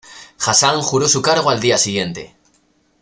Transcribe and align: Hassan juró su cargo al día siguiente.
Hassan 0.39 0.81
juró 0.81 1.07
su 1.07 1.21
cargo 1.21 1.51
al 1.51 1.59
día 1.59 1.77
siguiente. 1.77 2.35